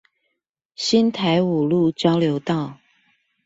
[0.73, 2.79] 新台五路交流道